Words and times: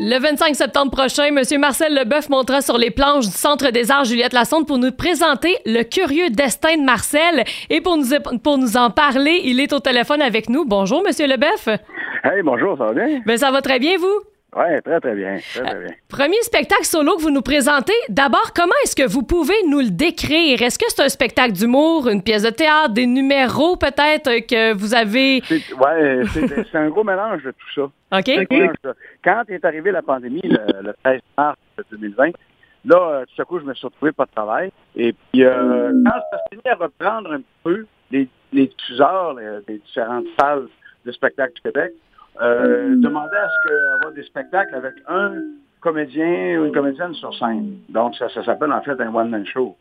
Le 0.00 0.18
25 0.18 0.56
septembre 0.56 0.90
prochain, 0.90 1.26
M. 1.26 1.60
Marcel 1.60 1.94
Leboeuf 1.94 2.28
montera 2.28 2.62
sur 2.62 2.78
les 2.78 2.90
planches 2.90 3.26
du 3.26 3.30
Centre 3.30 3.70
des 3.70 3.92
Arts 3.92 4.06
Juliette 4.06 4.32
Lassonde 4.32 4.66
pour 4.66 4.76
nous 4.76 4.90
présenter 4.90 5.56
le 5.66 5.84
curieux 5.84 6.30
destin 6.30 6.76
de 6.76 6.82
Marcel. 6.82 7.44
Et 7.70 7.80
pour 7.80 7.96
nous, 7.96 8.06
pour 8.42 8.58
nous 8.58 8.76
en 8.76 8.90
parler, 8.90 9.42
il 9.44 9.60
est 9.60 9.72
au 9.72 9.78
téléphone 9.78 10.20
avec 10.20 10.48
nous. 10.48 10.64
Bonjour, 10.64 11.04
M. 11.06 11.30
Leboeuf. 11.30 11.68
Hey, 12.24 12.42
bonjour, 12.42 12.76
ça 12.76 12.86
va 12.86 12.92
bien? 12.92 13.20
Ben, 13.24 13.36
ça 13.36 13.52
va 13.52 13.62
très 13.62 13.78
bien, 13.78 13.96
vous? 13.96 14.33
Oui, 14.56 14.82
très, 14.84 15.00
très 15.00 15.14
bien. 15.14 15.38
Très, 15.38 15.62
très 15.62 15.80
bien. 15.80 15.94
Premier 16.08 16.40
spectacle 16.42 16.84
solo 16.84 17.16
que 17.16 17.22
vous 17.22 17.30
nous 17.30 17.42
présentez. 17.42 17.92
D'abord, 18.08 18.52
comment 18.54 18.74
est-ce 18.84 18.94
que 18.94 19.06
vous 19.06 19.22
pouvez 19.22 19.54
nous 19.68 19.80
le 19.80 19.90
décrire? 19.90 20.62
Est-ce 20.62 20.78
que 20.78 20.84
c'est 20.88 21.02
un 21.02 21.08
spectacle 21.08 21.52
d'humour, 21.52 22.08
une 22.08 22.22
pièce 22.22 22.44
de 22.44 22.50
théâtre, 22.50 22.90
des 22.90 23.06
numéros 23.06 23.76
peut-être 23.76 24.46
que 24.46 24.72
vous 24.74 24.94
avez? 24.94 25.42
Oui, 25.50 26.28
c'est 26.70 26.76
un 26.76 26.88
gros 26.88 27.02
mélange 27.02 27.42
de 27.42 27.50
tout 27.50 27.74
ça. 27.74 27.82
OK. 28.18 28.94
Quand 29.24 29.42
est 29.48 29.64
arrivée 29.64 29.90
la 29.90 30.02
pandémie, 30.02 30.42
le, 30.44 30.94
13 31.02 31.20
mars 31.36 31.58
2020, 31.90 32.30
là, 32.84 32.96
euh, 32.96 33.24
tout 33.34 33.42
à 33.42 33.44
coup, 33.44 33.58
je 33.58 33.64
me 33.64 33.74
suis 33.74 33.86
retrouvé 33.86 34.12
pas 34.12 34.26
de 34.26 34.30
travail. 34.30 34.70
Et 34.94 35.12
puis, 35.12 35.42
euh, 35.42 35.92
quand 36.04 36.20
ça 36.30 36.38
s'est 36.48 36.56
mis 36.64 36.70
à 36.70 36.76
reprendre 36.76 37.32
un 37.32 37.40
peu 37.64 37.86
les, 38.12 38.28
les 38.52 38.68
diffuseurs 38.68 39.34
des 39.66 39.78
différentes 39.78 40.26
salles 40.38 40.68
de 41.04 41.10
spectacle 41.10 41.54
du 41.54 41.62
Québec, 41.62 41.92
euh, 42.40 42.96
demandait 42.96 43.36
à 43.36 43.48
ce 43.48 43.68
qu'avoir 43.68 44.12
des 44.12 44.22
spectacles 44.24 44.74
avec 44.74 44.94
un 45.08 45.34
comédien 45.80 46.60
ou 46.60 46.66
une 46.66 46.72
comédienne 46.72 47.14
sur 47.14 47.34
scène. 47.36 47.78
Donc, 47.90 48.16
ça, 48.16 48.28
ça 48.30 48.42
s'appelle 48.44 48.72
en 48.72 48.82
fait 48.82 49.00
un 49.00 49.14
one-man 49.14 49.46
show. 49.46 49.76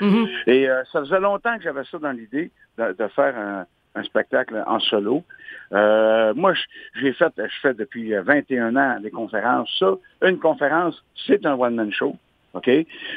Mm-hmm. 0.00 0.28
Et 0.46 0.68
euh, 0.68 0.82
ça 0.90 1.00
faisait 1.00 1.20
longtemps 1.20 1.56
que 1.58 1.62
j'avais 1.62 1.84
ça 1.84 1.98
dans 1.98 2.10
l'idée 2.10 2.50
de, 2.78 3.08
faire 3.14 3.66
un, 3.94 4.02
spectacle 4.04 4.64
en 4.66 4.80
solo. 4.80 5.22
Euh, 5.72 6.32
moi, 6.34 6.54
j'ai 6.94 7.12
fait, 7.12 7.32
je 7.36 7.60
fais 7.60 7.74
depuis 7.74 8.14
21 8.14 8.74
ans 8.76 8.98
des 9.00 9.10
conférences. 9.10 9.70
Ça, 9.78 9.92
une 10.22 10.38
conférence, 10.38 11.04
c'est 11.26 11.44
un 11.44 11.54
one-man 11.54 11.92
show. 11.92 12.16
OK? 12.54 12.70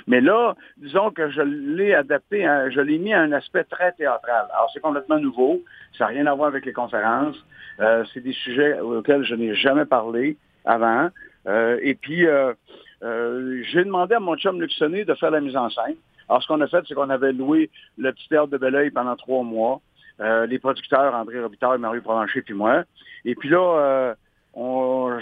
Mais 0.08 0.22
là, 0.22 0.56
disons 0.78 1.12
que 1.12 1.30
je 1.30 1.42
l'ai 1.42 1.94
adapté, 1.94 2.44
je 2.72 2.80
l'ai 2.82 2.98
mis 2.98 3.14
à 3.14 3.22
un 3.22 3.32
aspect 3.32 3.64
très 3.66 3.92
théâtral. 3.94 4.48
Alors, 4.54 4.70
c'est 4.74 4.80
complètement 4.80 5.20
nouveau. 5.20 5.62
Ça 5.98 6.06
n'a 6.06 6.10
rien 6.12 6.26
à 6.28 6.34
voir 6.34 6.48
avec 6.48 6.66
les 6.66 6.74
conférences. 6.74 7.38
Euh, 7.80 8.04
c'est 8.14 8.22
des 8.22 8.34
sujets 8.34 8.80
auxquels 8.80 9.24
je 9.24 9.36
n'ai 9.36 9.54
jamais 9.56 9.86
parlé 9.86 10.38
avant. 10.64 11.10
Euh, 11.48 11.80
et 11.82 11.96
puis, 11.96 12.26
euh, 12.26 12.54
j'ai 13.02 13.84
demandé 13.84 14.16
à 14.16 14.20
mon 14.20 14.36
chum 14.36 14.62
Luxonné 14.62 15.06
de 15.06 15.14
faire 15.16 15.32
la 15.32 15.42
mise 15.42 15.56
en 15.56 15.70
scène. 15.70 15.96
Alors, 16.30 16.42
ce 16.42 16.48
qu'on 16.48 16.62
a 16.62 16.68
fait, 16.68 16.84
c'est 16.88 16.96
qu'on 16.96 17.10
avait 17.10 17.34
loué 17.34 17.70
le 17.98 18.12
petit 18.12 18.28
théâtre 18.30 18.48
de 18.48 18.58
Belleuil 18.58 18.92
pendant 18.92 19.16
trois 19.16 19.44
mois. 19.44 19.82
les 20.20 20.60
producteurs, 20.60 21.14
André 21.14 21.42
Robitaille, 21.42 21.78
Marie 21.78 22.00
Provencher, 22.00 22.42
puis 22.42 22.54
moi. 22.54 22.84
Et 23.26 23.36
puis 23.36 23.50
là, 23.50 24.16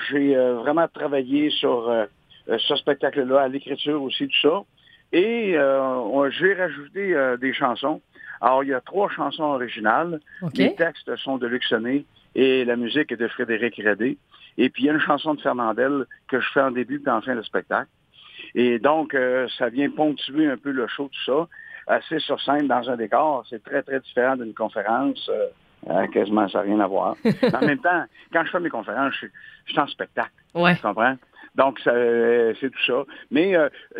j'ai 0.09 0.35
vraiment 0.35 0.88
travaillé 0.88 1.49
sur 1.49 1.91
ce 2.47 2.75
spectacle-là, 2.75 3.41
à 3.41 3.47
l'écriture 3.47 4.02
aussi, 4.02 4.27
tout 4.27 4.49
ça. 4.49 4.63
Et 5.11 5.53
j'ai 5.53 6.53
rajouté 6.53 7.35
des 7.39 7.53
chansons. 7.53 8.02
Alors, 8.41 8.63
il 8.63 8.69
y 8.69 8.73
a 8.73 8.81
trois 8.81 9.09
chansons 9.09 9.44
originales. 9.44 10.19
Les 10.55 10.75
textes 10.75 11.16
sont 11.17 11.38
de 11.38 11.47
Luxonné 11.47 12.05
et 12.35 12.66
la 12.66 12.75
musique 12.75 13.11
est 13.11 13.17
de 13.17 13.27
Frédéric 13.27 13.75
Redé. 13.77 14.17
Et 14.58 14.69
puis, 14.69 14.83
il 14.83 14.85
y 14.88 14.89
a 14.89 14.94
une 14.94 15.00
chanson 15.00 15.33
de 15.33 15.41
Fernandel 15.41 16.05
que 16.27 16.39
je 16.39 16.47
fais 16.53 16.61
en 16.61 16.72
début 16.72 17.02
et 17.05 17.09
en 17.09 17.22
fin 17.22 17.35
de 17.35 17.41
spectacle. 17.41 17.89
Et 18.55 18.80
donc, 18.80 19.13
euh, 19.13 19.47
ça 19.57 19.69
vient 19.69 19.89
ponctuer 19.89 20.47
un 20.47 20.57
peu 20.57 20.72
le 20.72 20.88
show, 20.88 21.09
tout 21.11 21.23
ça. 21.25 21.47
Assez 21.88 22.19
sur 22.19 22.39
scène 22.41 22.67
dans 22.67 22.89
un 22.89 22.95
décor, 22.95 23.45
c'est 23.50 23.63
très, 23.63 23.81
très 23.81 24.00
différent 24.00 24.35
d'une 24.35 24.53
conférence. 24.53 25.30
Euh, 25.30 25.47
euh, 25.89 26.07
quasiment, 26.07 26.47
ça 26.47 26.59
n'a 26.59 26.63
rien 26.66 26.80
à 26.80 26.88
voir. 26.88 27.16
en 27.53 27.66
même 27.66 27.80
temps, 27.80 28.05
quand 28.31 28.45
je 28.45 28.52
fais 28.52 28.59
mes 28.59 28.69
conférences, 28.69 29.13
je, 29.22 29.28
suis 29.67 29.80
en 29.80 29.88
spectacle. 29.88 30.31
Ouais. 30.53 30.75
Tu 30.75 30.81
comprends? 30.81 31.15
Donc, 31.55 31.79
c'est 31.83 32.69
tout 32.71 32.83
ça. 32.85 33.03
Mais 33.29 33.53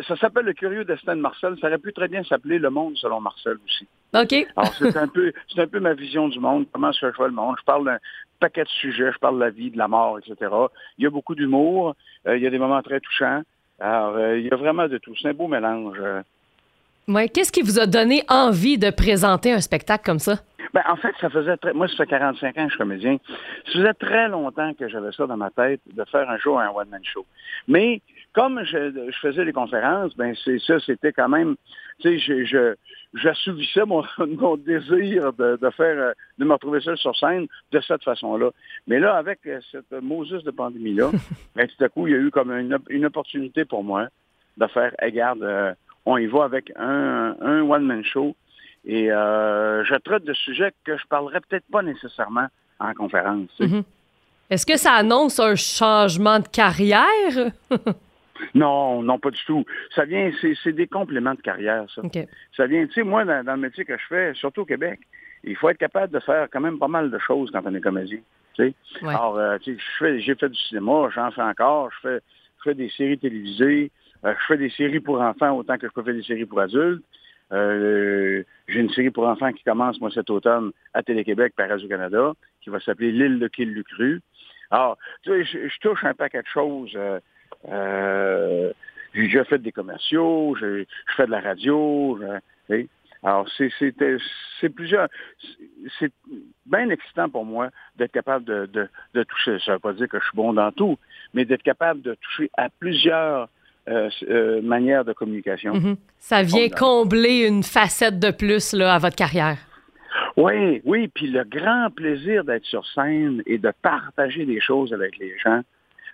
ça 0.08 0.16
s'appelle 0.16 0.44
Le 0.44 0.54
Curieux 0.54 0.84
Destin 0.84 1.14
de 1.14 1.20
Marcel. 1.20 1.56
Ça 1.60 1.68
aurait 1.68 1.78
pu 1.78 1.92
très 1.92 2.08
bien 2.08 2.24
s'appeler 2.24 2.58
Le 2.58 2.70
Monde 2.70 2.96
selon 2.96 3.20
Marcel 3.20 3.58
aussi. 3.64 3.86
OK. 4.14 4.46
Alors, 4.56 4.72
c'est 4.74 4.96
un 4.96 5.08
peu, 5.08 5.32
c'est 5.52 5.60
un 5.60 5.66
peu 5.66 5.80
ma 5.80 5.94
vision 5.94 6.28
du 6.28 6.38
monde, 6.38 6.66
comment 6.72 6.92
je 6.92 7.06
vois 7.16 7.26
le 7.26 7.34
monde? 7.34 7.56
Je 7.58 7.64
parle 7.64 7.84
d'un 7.84 7.98
paquet 8.38 8.62
de 8.62 8.68
sujets, 8.68 9.10
je 9.12 9.18
parle 9.18 9.36
de 9.36 9.40
la 9.40 9.50
vie, 9.50 9.70
de 9.70 9.78
la 9.78 9.88
mort, 9.88 10.18
etc. 10.18 10.50
Il 10.98 11.04
y 11.04 11.06
a 11.06 11.10
beaucoup 11.10 11.34
d'humour, 11.34 11.94
euh, 12.26 12.36
il 12.36 12.42
y 12.42 12.46
a 12.46 12.50
des 12.50 12.58
moments 12.58 12.82
très 12.82 13.00
touchants. 13.00 13.42
Alors, 13.80 14.16
euh, 14.16 14.38
il 14.38 14.46
y 14.46 14.50
a 14.52 14.56
vraiment 14.56 14.86
de 14.86 14.98
tout. 14.98 15.14
C'est 15.20 15.28
un 15.28 15.34
beau 15.34 15.48
mélange. 15.48 15.98
Ouais. 17.08 17.28
Qu'est-ce 17.28 17.50
qui 17.50 17.62
vous 17.62 17.80
a 17.80 17.86
donné 17.86 18.22
envie 18.28 18.78
de 18.78 18.90
présenter 18.90 19.52
un 19.52 19.60
spectacle 19.60 20.04
comme 20.04 20.20
ça? 20.20 20.38
Ben, 20.74 20.82
en 20.88 20.96
fait, 20.96 21.14
ça 21.20 21.30
faisait 21.30 21.56
très... 21.56 21.72
Moi, 21.72 21.86
ça 21.86 21.94
fait 21.98 22.06
45 22.08 22.48
ans 22.48 22.52
que 22.52 22.62
je 22.62 22.68
suis 22.70 22.78
comédien. 22.78 23.18
Ça 23.66 23.72
faisait 23.74 23.94
très 23.94 24.28
longtemps 24.28 24.74
que 24.74 24.88
j'avais 24.88 25.12
ça 25.12 25.24
dans 25.24 25.36
ma 25.36 25.50
tête, 25.50 25.80
de 25.86 26.04
faire 26.04 26.28
un 26.28 26.36
jour 26.36 26.58
un 26.58 26.68
one-man 26.70 27.00
show. 27.04 27.24
Mais 27.68 28.02
comme 28.32 28.60
je, 28.64 29.12
faisais 29.22 29.44
les 29.44 29.52
conférences, 29.52 30.16
ben 30.16 30.34
c'est 30.44 30.58
ça, 30.58 30.80
c'était 30.80 31.12
quand 31.12 31.28
même, 31.28 31.54
tu 32.00 32.18
sais, 32.18 32.44
je, 32.44 32.74
j'assouvissais 33.14 33.84
mon, 33.86 34.02
mon, 34.18 34.56
désir 34.56 35.32
de, 35.34 35.70
faire, 35.76 35.96
euh, 35.96 36.12
de 36.38 36.44
me 36.44 36.52
retrouver 36.54 36.80
seul 36.80 36.98
sur 36.98 37.16
scène 37.16 37.46
de 37.70 37.80
cette 37.80 38.02
façon-là. 38.02 38.50
Mais 38.88 38.98
là, 38.98 39.14
avec 39.14 39.46
euh, 39.46 39.60
cette 39.70 39.92
Moses 40.02 40.42
de 40.42 40.50
pandémie-là, 40.50 41.12
ben, 41.54 41.68
tout 41.68 41.84
à 41.84 41.88
coup, 41.88 42.08
il 42.08 42.14
y 42.14 42.16
a 42.16 42.18
eu 42.18 42.32
comme 42.32 42.50
une, 42.50 43.06
opportunité 43.06 43.64
pour 43.64 43.84
moi 43.84 44.08
de 44.56 44.66
faire, 44.66 44.92
regarde, 45.00 45.44
euh, 45.44 45.72
on 46.04 46.18
y 46.18 46.26
va 46.26 46.42
avec 46.42 46.72
un, 46.74 47.36
un 47.40 47.60
one-man 47.62 48.02
show 48.02 48.34
et 48.86 49.06
je 49.06 49.98
traite 49.98 50.24
de 50.24 50.34
sujets 50.34 50.72
que 50.84 50.96
je 50.96 51.06
parlerai 51.06 51.40
peut-être 51.40 51.64
pas 51.70 51.82
nécessairement 51.82 52.46
en 52.80 52.92
conférence. 52.94 53.48
Mm-hmm. 53.60 53.84
Est-ce 54.50 54.66
que 54.66 54.76
ça 54.76 54.92
annonce 54.92 55.40
un 55.40 55.54
changement 55.54 56.40
de 56.40 56.48
carrière? 56.48 57.52
Non, 58.54 59.02
non, 59.02 59.18
pas 59.18 59.30
du 59.30 59.40
tout. 59.46 59.64
Ça 59.94 60.04
vient, 60.04 60.30
c'est 60.62 60.72
des 60.72 60.86
compléments 60.86 61.34
de 61.34 61.40
carrière, 61.40 61.86
ça. 61.94 62.02
Ça 62.56 62.66
vient, 62.66 62.86
tu 62.86 62.92
sais, 62.92 63.02
moi, 63.02 63.24
dans, 63.24 63.54
le 63.54 63.56
métier 63.56 63.84
que 63.84 63.96
je 63.96 64.06
fais, 64.08 64.34
surtout 64.34 64.62
au 64.62 64.64
Québec, 64.64 65.00
il 65.44 65.56
faut 65.56 65.68
être 65.68 65.78
capable 65.78 66.12
de 66.12 66.20
faire 66.20 66.48
quand 66.50 66.60
même 66.60 66.78
pas 66.78 66.88
mal 66.88 67.10
de 67.10 67.18
choses 67.18 67.50
quand 67.52 67.62
on 67.64 67.74
est 67.74 67.80
comédien. 67.80 68.18
Tu 68.54 68.74
sais. 69.00 69.06
Alors, 69.06 69.36
euh, 69.38 69.58
tu 69.58 69.78
sais, 69.98 70.20
j'ai 70.20 70.34
fait 70.34 70.48
du 70.48 70.58
cinéma, 70.58 71.08
j'en 71.14 71.30
fais 71.30 71.42
encore, 71.42 71.90
je 71.92 72.08
fais, 72.08 72.20
je 72.58 72.70
fais 72.70 72.74
des 72.74 72.90
séries 72.90 73.18
télévisées, 73.18 73.90
euh, 74.24 74.34
je 74.38 74.46
fais 74.46 74.56
des 74.56 74.70
séries 74.70 75.00
pour 75.00 75.20
enfants 75.20 75.56
autant 75.56 75.76
que 75.76 75.88
je 75.88 75.92
peux 75.92 76.02
faire 76.02 76.14
des 76.14 76.22
séries 76.22 76.46
pour 76.46 76.60
adultes. 76.60 77.04
Euh, 77.54 78.42
j'ai 78.66 78.80
une 78.80 78.90
série 78.90 79.10
pour 79.10 79.26
enfants 79.26 79.52
qui 79.52 79.62
commence, 79.62 80.00
moi, 80.00 80.10
cet 80.10 80.28
automne 80.30 80.72
à 80.92 81.02
Télé-Québec 81.02 81.54
par 81.56 81.68
Radio-Canada, 81.68 82.32
qui 82.60 82.70
va 82.70 82.80
s'appeler 82.80 83.12
L'île 83.12 83.38
de 83.38 83.48
Kill 83.48 83.72
Lucru. 83.72 84.20
Alors, 84.70 84.98
tu 85.22 85.30
sais, 85.30 85.68
je, 85.68 85.78
touche 85.80 86.02
un 86.04 86.14
paquet 86.14 86.42
de 86.42 86.48
choses. 86.48 86.98
Euh, 87.68 88.72
j'ai 89.14 89.22
déjà 89.22 89.44
fait 89.44 89.58
des 89.58 89.72
commerciaux, 89.72 90.56
je, 90.58 90.84
fais 91.16 91.26
de 91.26 91.30
la 91.30 91.40
radio. 91.40 92.18
alors, 93.22 93.48
c'est 93.56 94.68
plusieurs. 94.74 95.08
C'est 96.00 96.12
bien 96.66 96.90
excitant 96.90 97.28
pour 97.28 97.44
moi 97.44 97.70
d'être 97.96 98.12
capable 98.12 98.44
de, 98.44 98.88
toucher. 99.24 99.58
Ça 99.60 99.72
ne 99.72 99.76
veut 99.76 99.80
pas 99.80 99.92
dire 99.92 100.08
que 100.08 100.18
je 100.18 100.24
suis 100.24 100.36
bon 100.36 100.54
dans 100.54 100.72
tout, 100.72 100.98
mais 101.34 101.44
d'être 101.44 101.62
capable 101.62 102.02
de 102.02 102.14
toucher 102.14 102.50
à 102.56 102.68
plusieurs 102.68 103.48
euh, 103.88 104.08
euh, 104.30 104.62
manières 104.62 105.04
de 105.04 105.12
communication. 105.12 105.74
Mm-hmm. 105.74 105.96
Ça 106.18 106.42
vient 106.42 106.68
combler 106.68 107.46
une 107.46 107.62
facette 107.62 108.18
de 108.18 108.30
plus 108.30 108.72
là, 108.72 108.94
à 108.94 108.98
votre 108.98 109.16
carrière. 109.16 109.58
Oui, 110.36 110.80
oui, 110.84 111.08
puis 111.08 111.28
le 111.28 111.44
grand 111.44 111.90
plaisir 111.94 112.44
d'être 112.44 112.64
sur 112.64 112.86
scène 112.86 113.42
et 113.46 113.58
de 113.58 113.72
partager 113.82 114.44
des 114.46 114.60
choses 114.60 114.92
avec 114.92 115.18
les 115.18 115.32
gens, 115.38 115.60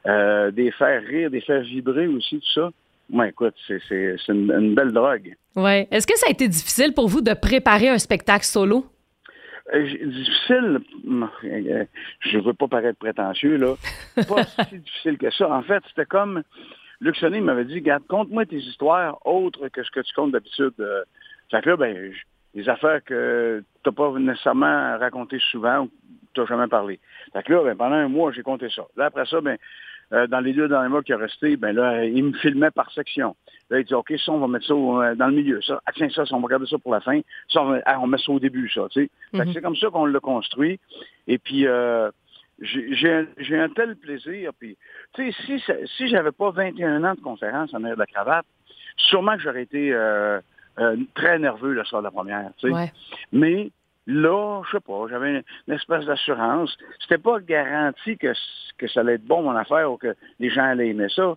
euh, 0.07 0.51
des 0.51 0.71
faire 0.73 1.03
rire, 1.03 1.31
des 1.31 1.41
faire 1.41 1.63
vibrer 1.63 2.07
aussi, 2.07 2.41
tout 2.41 2.53
ça. 2.55 2.71
Moi, 3.09 3.29
écoute, 3.29 3.55
c'est 3.67 3.81
une, 4.29 4.75
belle 4.75 4.93
drogue. 4.93 5.35
Oui. 5.57 5.87
Est-ce 5.91 6.07
que 6.07 6.17
ça 6.17 6.27
a 6.29 6.31
été 6.31 6.49
difficile 6.49 6.93
pour 6.95 7.09
vous 7.09 7.21
de 7.21 7.35
préparer 7.35 7.89
un 7.89 7.99
spectacle 7.99 8.45
solo? 8.45 8.87
Euh, 9.75 9.85
difficile, 9.85 10.81
euh, 11.45 11.85
je 12.21 12.37
ne 12.37 12.43
veux 12.43 12.55
pas 12.55 12.69
paraître 12.69 12.99
prétentieux, 12.99 13.57
là. 13.57 13.75
Pas 14.29 14.45
si 14.45 14.79
difficile 14.79 15.19
que 15.19 15.31
ça. 15.31 15.51
En 15.51 15.63
fait, 15.63 15.83
c'était 15.89 16.07
comme 16.07 16.43
Luc 17.01 17.17
Sonny 17.17 17.41
m'avait 17.41 17.65
dit, 17.65 17.81
garde, 17.81 18.07
conte-moi 18.09 18.47
tes 18.47 18.59
histoires 18.59 19.25
autres 19.27 19.69
que 19.69 19.83
ce 19.83 19.91
que 19.91 20.01
tu 20.01 20.13
comptes 20.15 20.33
d'habitude. 20.33 20.75
Fait 21.51 21.63
que 21.63 21.71
là, 21.71 21.77
ben, 21.77 22.13
des 22.55 22.69
affaires 22.69 23.03
que 23.05 23.63
tu 23.83 23.89
n'as 23.89 23.95
pas 23.95 24.19
nécessairement 24.19 24.99
racontées 24.99 25.41
souvent 25.51 25.85
ou 25.85 25.91
tu 26.35 26.41
n'as 26.41 26.47
jamais 26.47 26.69
parlé. 26.69 27.01
Fait 27.33 27.43
que 27.43 27.53
là, 27.53 27.65
ben, 27.65 27.77
pendant 27.77 27.97
un 27.97 28.09
mois, 28.09 28.33
j'ai 28.33 28.43
compté 28.43 28.69
ça. 28.71 28.83
Là, 28.97 29.07
après 29.07 29.27
ça, 29.27 29.41
ben, 29.41 29.57
euh, 30.13 30.27
dans 30.27 30.41
les 30.41 30.53
deux 30.53 30.69
derniers 30.69 30.89
mois 30.89 31.03
qui 31.03 31.13
a 31.13 31.17
resté, 31.17 31.57
ben 31.57 31.73
là, 31.73 32.05
il 32.05 32.25
me 32.25 32.33
filmait 32.33 32.73
par 32.73 32.91
section. 32.93 33.37
Là, 33.71 33.79
il 33.79 33.85
dit, 33.85 33.95
OK, 33.95 34.13
ça, 34.25 34.33
on 34.33 34.39
va 34.39 34.49
mettre 34.49 34.67
ça 34.67 34.75
euh, 34.75 35.15
dans 35.15 35.29
le 35.29 35.35
milieu. 35.35 35.61
Ça, 35.63 35.81
ah, 35.87 35.93
tiens, 35.95 36.09
ça, 36.11 36.25
on 36.33 36.41
va 36.41 36.47
regarder 36.47 36.67
ça 36.67 36.79
pour 36.79 36.93
la 36.93 37.01
fin. 37.01 37.21
Ça, 37.49 37.63
on, 37.63 37.81
ah, 37.85 38.07
met 38.07 38.19
ça 38.19 38.33
au 38.33 38.41
début, 38.41 38.69
ça, 38.69 38.89
tu 38.91 39.05
sais. 39.05 39.11
Mhm. 39.33 39.53
C'est 39.53 39.63
comme 39.63 39.77
ça 39.77 39.89
qu'on 39.89 40.07
l'a 40.07 40.19
construit. 40.19 40.81
Et 41.29 41.39
puis, 41.39 41.67
euh, 41.67 42.11
j'ai 42.61 43.57
un, 43.57 43.69
tel 43.71 43.97
plaisir. 43.97 44.53
Puis, 44.59 44.77
tu 45.15 45.33
sais, 45.33 45.61
si, 45.61 45.63
si 45.97 46.09
j'avais 46.09 46.33
pas 46.33 46.51
21 46.51 47.05
ans 47.05 47.15
de 47.15 47.21
conférence 47.21 47.73
en 47.75 47.85
air 47.85 47.95
de 47.95 48.01
la 48.01 48.07
cravate, 48.07 48.47
sûrement 48.97 49.37
que 49.37 49.43
j'aurais 49.43 49.63
été 49.63 49.95
très 51.15 51.39
nerveux 51.39 51.73
le 51.73 51.85
soir 51.85 52.03
de 52.03 52.07
la 52.07 52.11
première, 52.11 52.51
tu 52.59 52.73
sais. 52.73 52.93
Mais 53.33 53.71
là, 54.07 54.63
je 54.67 54.77
sais 54.77 54.81
pas, 54.81 55.07
j'avais 55.09 55.43
une, 55.69 55.75
espèce 55.75 56.05
d'assurance. 56.05 56.77
C'était 57.01 57.19
pas 57.19 57.41
garanti 57.41 58.17
que, 58.17 58.33
que 58.79 58.89
ça 58.89 59.01
allait 59.01 59.15
être 59.15 59.25
bon, 59.25 59.43
mon 59.43 59.57
affaire, 59.57 59.91
ou 59.91 59.97
que 59.97 60.15
les 60.39 60.51
gens 60.51 60.65
allaient 60.65 60.89
aimer 60.89 61.09
ça. 61.09 61.37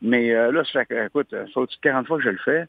Mais 0.00 0.32
euh, 0.32 0.50
là, 0.52 0.64
ça 0.64 0.84
fait, 0.84 1.06
écoute, 1.06 1.28
ça 1.30 1.44
fait 1.46 1.80
40 1.80 2.06
fois 2.06 2.18
que 2.18 2.24
je 2.24 2.30
le 2.30 2.38
fais. 2.38 2.64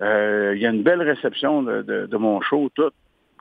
Euh, 0.00 0.52
il 0.56 0.62
y 0.62 0.66
a 0.66 0.70
une 0.70 0.82
belle 0.82 1.02
réception 1.02 1.62
de, 1.62 1.82
de, 1.82 2.16
mon 2.16 2.40
show, 2.40 2.70
tout. 2.74 2.90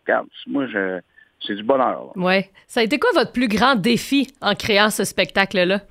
Regarde, 0.01 0.27
moi, 0.47 0.67
je, 0.67 0.99
c'est 1.41 1.55
du 1.55 1.63
bonheur. 1.63 2.11
Oui. 2.15 2.45
Ça 2.67 2.81
a 2.81 2.83
été 2.83 2.99
quoi 2.99 3.09
votre 3.13 3.31
plus 3.31 3.47
grand 3.47 3.75
défi 3.75 4.33
en 4.41 4.55
créant 4.55 4.89
ce 4.89 5.03
spectacle-là? 5.03 5.81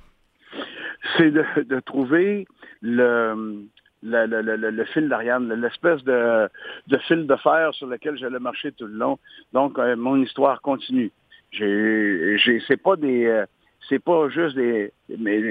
C'est 1.17 1.31
de, 1.31 1.43
de 1.63 1.79
trouver 1.79 2.45
le, 2.81 3.65
le, 4.03 4.25
le, 4.25 4.55
le, 4.55 4.85
fil 4.85 5.09
d'Ariane, 5.09 5.51
l'espèce 5.53 6.03
de, 6.03 6.49
de, 6.87 6.97
fil 6.99 7.25
de 7.25 7.35
fer 7.37 7.73
sur 7.73 7.87
lequel 7.87 8.17
j'allais 8.17 8.39
marcher 8.39 8.71
tout 8.71 8.85
le 8.85 8.93
long. 8.93 9.17
Donc, 9.53 9.79
euh, 9.79 9.95
mon 9.95 10.21
histoire 10.21 10.61
continue. 10.61 11.11
J'ai, 11.51 12.37
j'ai, 12.37 12.61
c'est 12.67 12.77
pas 12.77 12.95
des, 12.95 13.25
euh, 13.25 13.45
c'est 13.87 13.99
pas 13.99 14.29
juste 14.29 14.55
des, 14.55 14.91
mais, 15.17 15.41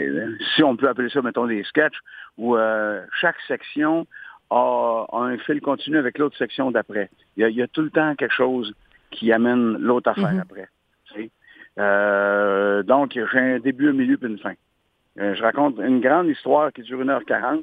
si 0.54 0.62
on 0.62 0.76
peut 0.76 0.88
appeler 0.88 1.10
ça, 1.10 1.22
mettons, 1.22 1.46
des 1.46 1.64
sketchs, 1.64 1.98
où 2.36 2.56
euh, 2.56 3.02
chaque 3.20 3.40
section 3.48 4.06
a, 4.50 5.06
un 5.12 5.36
fil 5.38 5.60
continu 5.60 5.98
avec 5.98 6.18
l'autre 6.18 6.36
section 6.38 6.70
d'après. 6.70 7.10
Il 7.36 7.48
y, 7.48 7.62
a, 7.62 7.66
tout 7.66 7.82
le 7.82 7.90
temps 7.90 8.14
quelque 8.14 8.34
chose 8.34 8.72
qui 9.10 9.32
amène 9.32 9.78
l'autre 9.78 10.10
affaire 10.10 10.34
mm-hmm. 10.34 10.68
après. 11.76 12.84
donc, 12.84 13.12
j'ai 13.14 13.38
un 13.38 13.58
début, 13.58 13.90
un 13.90 13.92
milieu, 13.92 14.16
puis 14.16 14.28
une 14.28 14.38
fin. 14.38 14.54
je 15.16 15.42
raconte 15.42 15.78
une 15.78 16.00
grande 16.00 16.28
histoire 16.28 16.72
qui 16.72 16.82
dure 16.82 17.04
1h40 17.04 17.62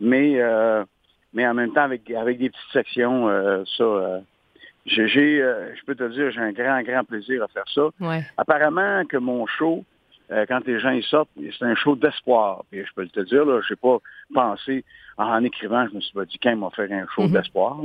mais 0.00 0.34
euh, 0.40 0.84
mais 1.32 1.46
en 1.46 1.54
même 1.54 1.72
temps 1.72 1.82
avec 1.82 2.10
avec 2.10 2.38
des 2.38 2.50
petites 2.50 2.72
sections, 2.72 3.28
euh, 3.28 3.64
ça. 3.76 3.84
Euh, 3.84 4.20
j'ai, 4.86 5.06
je 5.08 5.84
peux 5.84 5.94
te 5.94 6.08
dire, 6.08 6.30
j'ai 6.30 6.40
un 6.40 6.52
grand, 6.52 6.80
grand 6.80 7.04
plaisir 7.04 7.42
à 7.42 7.48
faire 7.48 7.68
ça. 7.74 7.90
Apparemment 8.38 9.04
que 9.04 9.18
mon 9.18 9.46
show, 9.46 9.84
quand 10.30 10.66
les 10.66 10.80
gens 10.80 10.92
y 10.92 11.02
sortent, 11.02 11.28
c'est 11.36 11.66
un 11.66 11.74
show 11.74 11.94
d'espoir. 11.94 12.64
Puis 12.70 12.86
je 12.86 12.94
peux 12.94 13.06
te 13.06 13.20
dire, 13.20 13.44
là, 13.44 13.60
j'ai 13.68 13.76
pas 13.76 13.98
pensé 14.32 14.86
en, 15.18 15.44
écrivant, 15.44 15.86
je 15.90 15.96
me 15.96 16.00
suis 16.00 16.14
pas 16.14 16.24
dit 16.24 16.38
quand 16.42 16.56
m'a 16.56 16.70
fait 16.70 16.90
un 16.90 17.06
show 17.14 17.24
mm-hmm. 17.24 17.32
d'espoir. 17.32 17.76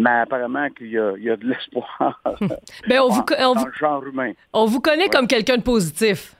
Mais 0.00 0.10
apparemment 0.10 0.68
qu'il 0.70 0.88
y 0.88 0.92
y 0.92 1.30
a 1.30 1.36
de 1.36 1.46
l'espoir. 1.46 2.20
Ben, 2.88 3.00
on 3.00 3.08
vous, 3.08 3.24
on 3.38 3.54
dans 3.54 3.66
le 3.66 3.72
genre 3.72 4.04
humain. 4.04 4.32
On 4.52 4.64
vous 4.64 4.80
connaît 4.80 5.08
comme 5.08 5.26
quelqu'un 5.26 5.58
de 5.58 5.62
positif. 5.62 6.34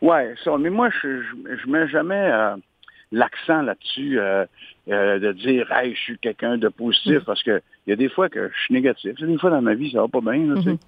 Oui, 0.00 0.20
ça. 0.42 0.56
Mais 0.58 0.70
moi, 0.70 0.88
je, 1.02 1.22
je 1.22 1.68
mets 1.68 1.88
jamais 1.88 2.30
l'accent 3.14 3.62
là-dessus 3.62 4.18
euh, 4.18 4.44
euh, 4.88 5.18
de 5.18 5.32
dire 5.32 5.70
Hey, 5.72 5.94
je 5.94 6.00
suis 6.00 6.18
quelqu'un 6.18 6.58
de 6.58 6.68
positif 6.68 7.22
mm. 7.22 7.24
parce 7.24 7.42
que 7.42 7.62
il 7.86 7.90
y 7.90 7.92
a 7.92 7.96
des 7.96 8.08
fois 8.08 8.28
que 8.28 8.50
je 8.54 8.62
suis 8.62 8.74
négatif. 8.74 9.14
Des 9.20 9.38
fois 9.38 9.50
dans 9.50 9.62
ma 9.62 9.74
vie, 9.74 9.90
ça 9.90 10.00
va 10.00 10.08
pas 10.08 10.20
bien. 10.20 10.54
Mm-hmm. 10.54 10.78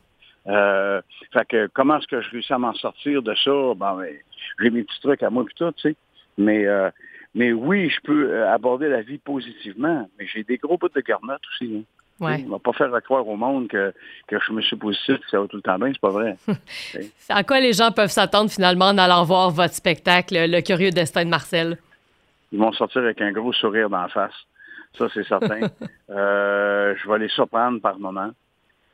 euh, 0.48 1.00
fait 1.32 1.48
que 1.48 1.68
comment 1.72 1.98
est-ce 1.98 2.06
que 2.06 2.20
je 2.20 2.30
réussis 2.30 2.52
à 2.52 2.58
m'en 2.58 2.74
sortir 2.74 3.22
de 3.22 3.34
ça? 3.34 3.74
Ben, 3.76 3.96
ben 3.96 4.14
j'ai 4.60 4.70
mes 4.70 4.82
petits 4.82 5.00
trucs 5.00 5.22
à 5.22 5.30
moi 5.30 5.44
et 5.48 5.54
tout, 5.54 5.72
tu 5.72 5.90
sais. 5.90 5.96
Mais 6.38 6.66
euh, 6.66 6.90
mais 7.36 7.52
oui, 7.52 7.88
je 7.88 8.00
peux 8.00 8.44
aborder 8.46 8.88
la 8.88 9.02
vie 9.02 9.18
positivement, 9.18 10.10
mais 10.18 10.26
j'ai 10.26 10.42
des 10.42 10.56
gros 10.56 10.76
bouts 10.76 10.88
de 10.88 11.00
garnotte 11.00 11.42
aussi. 11.52 11.76
Hein. 11.76 11.82
Ouais. 12.18 12.42
On 12.46 12.52
va 12.52 12.58
pas 12.58 12.72
faire 12.72 12.90
croire 13.02 13.28
au 13.28 13.36
monde 13.36 13.68
que, 13.68 13.92
que 14.26 14.36
je 14.40 14.52
me 14.52 14.62
suis 14.62 14.76
positif 14.76 15.18
que 15.18 15.30
ça 15.30 15.38
va 15.38 15.46
tout 15.46 15.56
le 15.56 15.62
temps 15.62 15.78
bien, 15.78 15.92
c'est 15.92 16.00
pas 16.00 16.08
vrai. 16.08 16.36
à 17.28 17.44
quoi 17.44 17.60
les 17.60 17.74
gens 17.74 17.92
peuvent 17.92 18.10
s'attendre 18.10 18.50
finalement 18.50 18.86
en 18.86 18.98
allant 18.98 19.22
voir 19.22 19.50
votre 19.50 19.74
spectacle, 19.74 20.34
Le 20.34 20.62
Curieux 20.62 20.90
Destin 20.90 21.26
de 21.26 21.30
Marcel? 21.30 21.76
ils 22.52 22.58
vont 22.58 22.72
sortir 22.72 23.02
avec 23.02 23.20
un 23.20 23.32
gros 23.32 23.52
sourire 23.52 23.90
d'en 23.90 24.08
face. 24.08 24.34
Ça, 24.96 25.08
c'est 25.12 25.26
certain. 25.26 25.60
euh, 26.10 26.94
je 26.96 27.08
vais 27.08 27.18
les 27.18 27.28
surprendre 27.28 27.80
par 27.80 27.98
moment. 27.98 28.30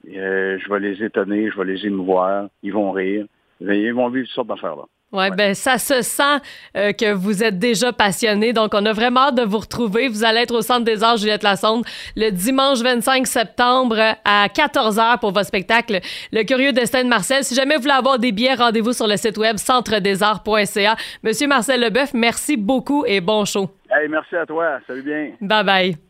Euh, 0.08 0.58
je 0.58 0.68
vais 0.68 0.80
les 0.80 1.02
étonner, 1.04 1.50
je 1.50 1.56
vais 1.56 1.72
les 1.72 1.86
émouvoir. 1.86 2.48
Ils 2.62 2.72
vont 2.72 2.90
rire. 2.90 3.26
Ils 3.60 3.94
vont 3.94 4.08
vivre 4.08 4.26
toutes 4.26 4.34
sortes 4.34 4.48
d'affaires-là. 4.48 4.84
Oui, 5.12 5.24
ouais. 5.24 5.30
ben 5.30 5.54
ça 5.54 5.78
se 5.78 6.02
sent 6.02 6.38
euh, 6.76 6.92
que 6.92 7.12
vous 7.12 7.44
êtes 7.44 7.58
déjà 7.58 7.92
passionné. 7.92 8.52
Donc, 8.52 8.72
on 8.74 8.84
a 8.86 8.92
vraiment 8.92 9.28
hâte 9.28 9.34
de 9.34 9.42
vous 9.42 9.58
retrouver. 9.58 10.08
Vous 10.08 10.24
allez 10.24 10.40
être 10.40 10.54
au 10.54 10.62
Centre 10.62 10.84
des 10.84 11.02
Arts 11.02 11.18
Juliette 11.18 11.42
Lassonde 11.42 11.84
le 12.16 12.30
dimanche 12.30 12.80
25 12.80 13.26
septembre 13.26 13.96
à 14.24 14.46
14h 14.48 15.18
pour 15.20 15.32
votre 15.32 15.46
spectacle 15.46 16.00
Le 16.32 16.42
Curieux 16.44 16.72
Destin 16.72 17.04
de 17.04 17.08
Marcel. 17.08 17.44
Si 17.44 17.54
jamais 17.54 17.76
vous 17.76 17.82
voulez 17.82 17.94
avoir 17.94 18.18
des 18.18 18.32
billets, 18.32 18.54
rendez-vous 18.54 18.92
sur 18.92 19.06
le 19.06 19.16
site 19.16 19.38
web 19.38 19.56
centredesarts.ca. 19.58 20.96
Monsieur 21.22 21.46
Marcel 21.46 21.80
Leboeuf, 21.80 22.14
merci 22.14 22.56
beaucoup 22.56 23.04
et 23.06 23.20
bon 23.20 23.44
show. 23.44 23.70
Hey, 23.90 24.08
merci 24.08 24.36
à 24.36 24.46
toi. 24.46 24.78
Salut 24.86 25.02
bien. 25.02 25.32
Bye 25.40 25.64
bye. 25.64 26.02